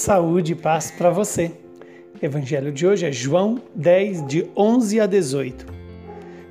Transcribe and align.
Saúde 0.00 0.52
e 0.52 0.54
paz 0.54 0.90
para 0.90 1.10
você. 1.10 1.52
Evangelho 2.22 2.72
de 2.72 2.86
hoje 2.86 3.04
é 3.04 3.12
João 3.12 3.60
10, 3.74 4.26
de 4.26 4.50
11 4.56 4.98
a 4.98 5.04
18. 5.04 5.66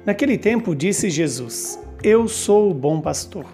Naquele 0.05 0.37
tempo 0.37 0.75
disse 0.75 1.09
Jesus: 1.09 1.79
Eu 2.03 2.27
sou 2.27 2.69
o 2.69 2.75
bom 2.75 3.01
pastor. 3.01 3.47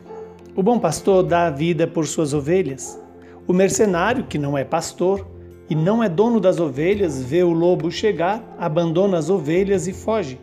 O 0.53 0.61
bom 0.61 0.79
pastor 0.79 1.23
dá 1.23 1.47
a 1.47 1.49
vida 1.49 1.87
por 1.87 2.05
suas 2.05 2.33
ovelhas. 2.33 3.01
O 3.47 3.53
mercenário, 3.53 4.25
que 4.25 4.37
não 4.37 4.57
é 4.57 4.65
pastor 4.65 5.25
e 5.69 5.73
não 5.73 6.03
é 6.03 6.09
dono 6.09 6.41
das 6.41 6.59
ovelhas, 6.59 7.23
vê 7.23 7.41
o 7.41 7.53
lobo 7.53 7.89
chegar, 7.89 8.43
abandona 8.59 9.17
as 9.17 9.29
ovelhas 9.29 9.87
e 9.87 9.93
foge. 9.93 10.37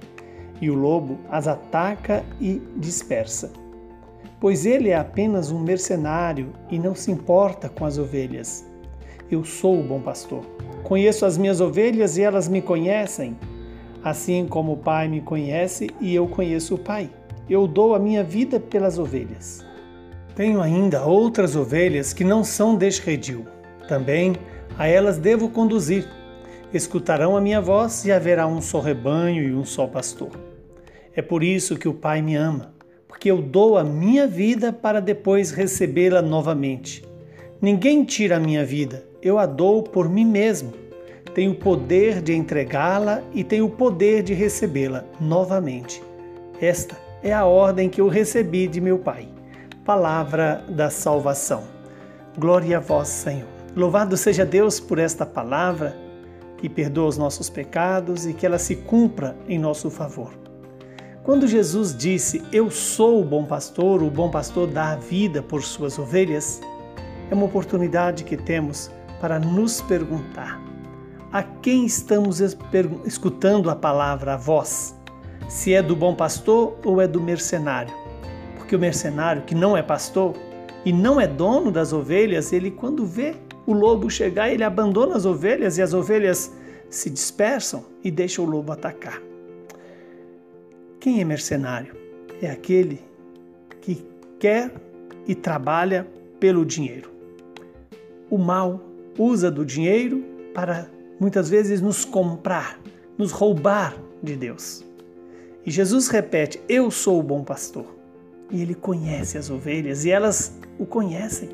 E 0.63 0.71
o 0.71 0.75
lobo 0.75 1.19
as 1.29 1.47
ataca 1.47 2.25
e 2.41 2.59
dispersa. 2.79 3.53
Pois 4.41 4.65
ele 4.65 4.89
é 4.89 4.97
apenas 4.97 5.53
um 5.53 5.61
mercenário 5.61 6.55
e 6.71 6.79
não 6.79 6.95
se 6.95 7.11
importa 7.11 7.69
com 7.69 7.85
as 7.85 7.99
ovelhas. 7.99 8.72
Eu 9.33 9.45
sou 9.45 9.81
o 9.81 9.83
bom 9.83 9.99
pastor. 9.99 10.45
Conheço 10.83 11.25
as 11.25 11.39
minhas 11.39 11.59
ovelhas 11.59 12.19
e 12.19 12.23
elas 12.23 12.49
me 12.49 12.61
conhecem, 12.61 13.35
assim 14.05 14.47
como 14.47 14.73
o 14.73 14.77
Pai 14.77 15.09
me 15.09 15.23
conhece 15.23 15.89
e 15.99 16.15
eu 16.15 16.29
conheço 16.29 16.75
o 16.75 16.79
Pai. 16.79 17.09
Eu 17.49 17.67
dou 17.67 17.95
a 17.95 17.99
minha 17.99 18.23
vida 18.23 18.61
pelas 18.61 18.99
ovelhas. 18.99 19.65
Tenho 20.37 20.61
ainda 20.61 21.07
outras 21.07 21.57
ovelhas 21.57 22.13
que 22.13 22.25
não 22.25 22.45
são 22.45 22.77
deste 22.77 23.07
redil. 23.07 23.47
Também 23.89 24.35
a 24.79 24.87
elas 24.87 25.17
devo 25.17 25.49
conduzir. 25.49 26.07
Escutarão 26.71 27.35
a 27.35 27.41
minha 27.41 27.61
voz 27.63 28.05
e 28.05 28.13
haverá 28.13 28.47
um 28.47 28.61
só 28.61 28.81
rebanho 28.81 29.43
e 29.43 29.55
um 29.55 29.65
só 29.65 29.87
pastor. 29.87 30.33
É 31.17 31.23
por 31.23 31.43
isso 31.43 31.79
que 31.79 31.89
o 31.89 31.95
Pai 31.95 32.21
me 32.21 32.37
ama, 32.37 32.75
porque 33.09 33.31
eu 33.31 33.41
dou 33.41 33.79
a 33.79 33.83
minha 33.83 34.27
vida 34.27 34.75
para 34.75 35.01
depois 35.01 35.53
recebê-la 35.53 36.21
novamente. 36.21 37.11
Ninguém 37.63 38.05
tira 38.05 38.39
a 38.39 38.41
minha 38.41 38.65
vida, 38.65 39.05
eu 39.23 39.39
a 39.39 39.47
dou 39.47 39.85
por 39.85 40.09
mim 40.09 40.25
mesmo. 40.25 40.73
Tenho 41.33 41.53
o 41.53 41.55
poder 41.55 42.21
de 42.21 42.35
entregá-la 42.35 43.23
e 43.33 43.45
tenho 43.45 43.67
o 43.67 43.71
poder 43.71 44.25
de 44.25 44.35
recebê-la 44.35 45.05
novamente. 45.21 46.03
Esta 46.61 46.97
é 47.23 47.33
a 47.33 47.45
ordem 47.45 47.89
que 47.89 48.01
eu 48.01 48.09
recebi 48.09 48.67
de 48.67 48.81
meu 48.81 48.99
Pai. 48.99 49.29
Palavra 49.85 50.65
da 50.69 50.91
salvação. 50.91 51.63
Glória 52.37 52.79
a 52.79 52.81
vós, 52.81 53.07
Senhor. 53.07 53.47
Louvado 53.77 54.17
seja 54.17 54.45
Deus 54.45 54.81
por 54.81 54.99
esta 54.99 55.25
palavra 55.25 55.97
que 56.59 56.69
perdoa 56.69 57.07
os 57.07 57.17
nossos 57.17 57.49
pecados 57.49 58.27
e 58.27 58.35
que 58.35 58.45
ela 58.45 58.59
se 58.59 58.75
cumpra 58.75 59.37
em 59.49 59.57
nosso 59.57 59.89
favor. 59.89 60.33
Quando 61.23 61.47
Jesus 61.47 61.97
disse: 61.97 62.43
Eu 62.51 62.73
sou 62.73 63.23
o 63.23 63.25
bom 63.25 63.45
pastor, 63.45 64.03
o 64.03 64.11
bom 64.11 64.33
pastor 64.33 64.67
dá 64.67 64.95
a 64.95 64.97
vida 64.97 65.41
por 65.41 65.63
suas 65.63 65.97
ovelhas, 65.97 66.61
é 67.31 67.35
uma 67.35 67.47
oportunidade 67.47 68.25
que 68.25 68.37
temos 68.37 68.91
para 69.21 69.39
nos 69.39 69.81
perguntar: 69.81 70.61
a 71.33 71.43
quem 71.43 71.87
estamos 71.87 72.41
escutando 73.05 73.71
a 73.71 73.77
palavra, 73.77 74.35
a 74.35 74.37
voz? 74.37 74.95
Se 75.49 75.75
é 75.75 75.83
do 75.83 75.95
bom 75.95 76.15
pastor 76.15 76.79
ou 76.85 77.01
é 77.01 77.07
do 77.07 77.21
mercenário? 77.21 77.95
Porque 78.57 78.75
o 78.75 78.79
mercenário, 78.79 79.43
que 79.43 79.55
não 79.55 79.77
é 79.77 79.83
pastor 79.83 80.35
e 80.85 80.93
não 80.93 81.21
é 81.21 81.27
dono 81.27 81.71
das 81.71 81.93
ovelhas, 81.93 82.53
ele, 82.53 82.71
quando 82.71 83.07
vê 83.07 83.35
o 83.67 83.73
lobo 83.73 84.11
chegar, 84.11 84.51
ele 84.51 84.65
abandona 84.65 85.17
as 85.17 85.25
ovelhas 85.25 85.79
e 85.79 85.83
as 85.83 85.95
ovelhas 85.95 86.53
se 86.91 87.09
dispersam 87.09 87.85
e 88.03 88.11
deixa 88.11 88.43
o 88.43 88.45
lobo 88.45 88.73
atacar. 88.73 89.21
Quem 91.01 91.21
é 91.21 91.25
mercenário? 91.25 91.95
É 92.41 92.51
aquele 92.51 93.01
que 93.81 94.05
quer 94.39 94.73
e 95.27 95.35
trabalha 95.35 96.07
pelo 96.41 96.65
dinheiro. 96.65 97.12
O 98.33 98.39
mal 98.39 98.81
usa 99.19 99.51
do 99.51 99.63
dinheiro 99.63 100.25
para 100.55 100.89
muitas 101.21 101.51
vezes 101.51 101.83
nos 101.83 102.03
comprar, 102.03 102.81
nos 103.19 103.31
roubar 103.31 103.95
de 104.23 104.35
Deus. 104.35 104.83
E 105.67 105.71
Jesus 105.71 106.09
repete: 106.09 106.59
Eu 106.67 106.91
sou 106.91 107.21
o 107.21 107.23
bom 107.23 107.45
pastor. 107.45 107.85
E 108.51 108.63
ele 108.63 108.75
conhece 108.75 109.37
as 109.37 109.51
ovelhas 109.51 110.07
e 110.07 110.11
elas 110.11 110.59
o 110.79 110.87
conhecem. 110.87 111.51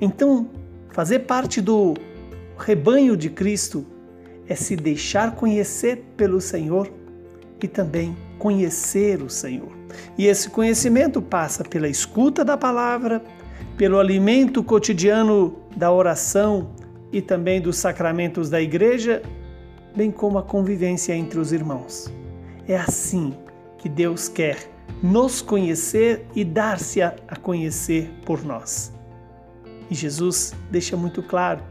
Então, 0.00 0.50
fazer 0.90 1.20
parte 1.20 1.60
do 1.60 1.94
rebanho 2.58 3.16
de 3.16 3.30
Cristo 3.30 3.86
é 4.48 4.56
se 4.56 4.74
deixar 4.74 5.36
conhecer 5.36 6.04
pelo 6.16 6.40
Senhor 6.40 6.90
e 7.62 7.68
também 7.68 8.16
conhecer 8.36 9.22
o 9.22 9.30
Senhor. 9.30 9.70
E 10.18 10.26
esse 10.26 10.50
conhecimento 10.50 11.22
passa 11.22 11.62
pela 11.62 11.88
escuta 11.88 12.44
da 12.44 12.56
palavra, 12.56 13.22
pelo 13.76 13.98
alimento 13.98 14.62
cotidiano 14.62 15.58
da 15.76 15.92
oração 15.92 16.70
e 17.12 17.22
também 17.22 17.60
dos 17.60 17.76
sacramentos 17.76 18.50
da 18.50 18.60
igreja, 18.60 19.22
bem 19.96 20.10
como 20.10 20.38
a 20.38 20.42
convivência 20.42 21.14
entre 21.14 21.38
os 21.38 21.52
irmãos. 21.52 22.12
É 22.66 22.76
assim 22.76 23.34
que 23.78 23.88
Deus 23.88 24.28
quer 24.28 24.58
nos 25.02 25.40
conhecer 25.40 26.26
e 26.34 26.44
dar-se 26.44 27.00
a, 27.00 27.14
conhecer 27.40 28.10
por 28.24 28.44
nós. 28.44 28.92
E 29.90 29.94
Jesus 29.94 30.52
deixa 30.70 30.96
muito 30.96 31.22
claro: 31.22 31.62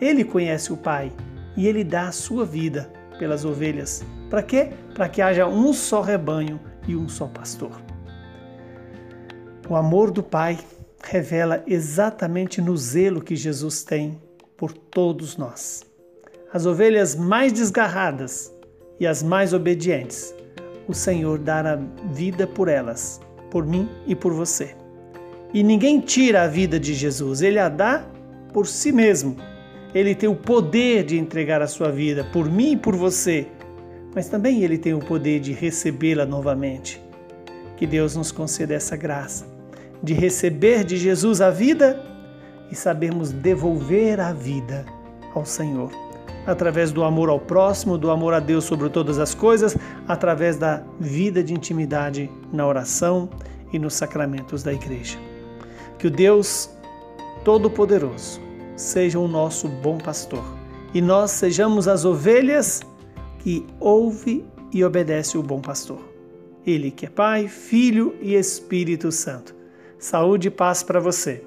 Ele 0.00 0.24
conhece 0.24 0.72
o 0.72 0.76
Pai 0.76 1.12
e 1.56 1.66
ele 1.66 1.84
dá 1.84 2.08
a 2.08 2.12
sua 2.12 2.44
vida 2.44 2.90
pelas 3.18 3.44
ovelhas. 3.44 4.04
Para 4.28 4.42
quê? 4.42 4.70
Para 4.94 5.08
que 5.08 5.22
haja 5.22 5.46
um 5.46 5.72
só 5.72 6.00
rebanho 6.00 6.58
e 6.86 6.96
um 6.96 7.08
só 7.08 7.26
pastor. 7.26 7.80
O 9.68 9.76
amor 9.76 10.10
do 10.10 10.22
Pai 10.22 10.58
revela 11.02 11.62
exatamente 11.66 12.60
no 12.60 12.76
zelo 12.76 13.20
que 13.20 13.36
Jesus 13.36 13.82
tem 13.82 14.20
por 14.56 14.72
todos 14.72 15.36
nós. 15.36 15.84
As 16.52 16.66
ovelhas 16.66 17.16
mais 17.16 17.52
desgarradas 17.52 18.52
e 19.00 19.06
as 19.06 19.22
mais 19.22 19.52
obedientes, 19.52 20.34
o 20.86 20.94
Senhor 20.94 21.38
dará 21.38 21.78
vida 22.12 22.46
por 22.46 22.68
elas, 22.68 23.20
por 23.50 23.66
mim 23.66 23.88
e 24.06 24.14
por 24.14 24.32
você. 24.32 24.74
E 25.52 25.62
ninguém 25.62 26.00
tira 26.00 26.42
a 26.42 26.48
vida 26.48 26.78
de 26.78 26.94
Jesus, 26.94 27.42
ele 27.42 27.58
a 27.58 27.68
dá 27.68 28.06
por 28.52 28.66
si 28.66 28.92
mesmo. 28.92 29.36
Ele 29.94 30.14
tem 30.14 30.28
o 30.28 30.34
poder 30.34 31.04
de 31.04 31.18
entregar 31.18 31.60
a 31.60 31.66
sua 31.66 31.90
vida 31.90 32.24
por 32.32 32.50
mim 32.50 32.72
e 32.72 32.76
por 32.76 32.96
você, 32.96 33.46
mas 34.14 34.28
também 34.28 34.62
ele 34.62 34.78
tem 34.78 34.94
o 34.94 34.98
poder 34.98 35.40
de 35.40 35.52
recebê-la 35.52 36.24
novamente. 36.24 37.02
Que 37.76 37.86
Deus 37.86 38.16
nos 38.16 38.32
conceda 38.32 38.72
essa 38.72 38.96
graça 38.96 39.51
de 40.02 40.14
receber 40.14 40.84
de 40.84 40.96
Jesus 40.96 41.40
a 41.40 41.50
vida 41.50 42.02
e 42.70 42.74
sabermos 42.74 43.30
devolver 43.30 44.18
a 44.20 44.32
vida 44.32 44.84
ao 45.34 45.44
Senhor. 45.44 45.90
Através 46.46 46.90
do 46.90 47.04
amor 47.04 47.28
ao 47.28 47.38
próximo, 47.38 47.96
do 47.96 48.10
amor 48.10 48.34
a 48.34 48.40
Deus 48.40 48.64
sobre 48.64 48.88
todas 48.88 49.18
as 49.18 49.34
coisas, 49.34 49.76
através 50.08 50.56
da 50.56 50.82
vida 50.98 51.42
de 51.42 51.54
intimidade 51.54 52.30
na 52.52 52.66
oração 52.66 53.28
e 53.72 53.78
nos 53.78 53.94
sacramentos 53.94 54.62
da 54.62 54.72
igreja. 54.72 55.18
Que 55.98 56.08
o 56.08 56.10
Deus 56.10 56.68
Todo-Poderoso 57.44 58.40
seja 58.74 59.18
o 59.18 59.28
nosso 59.28 59.68
bom 59.68 59.98
pastor 59.98 60.42
e 60.94 61.00
nós 61.00 61.30
sejamos 61.30 61.86
as 61.88 62.04
ovelhas 62.04 62.80
que 63.38 63.66
ouve 63.78 64.44
e 64.72 64.84
obedece 64.84 65.38
o 65.38 65.42
bom 65.42 65.60
pastor. 65.60 66.00
Ele 66.66 66.90
que 66.90 67.06
é 67.06 67.10
Pai, 67.10 67.48
Filho 67.48 68.16
e 68.20 68.34
Espírito 68.34 69.10
Santo. 69.10 69.61
Saúde 70.02 70.48
e 70.48 70.50
paz 70.50 70.82
para 70.82 70.98
você. 70.98 71.44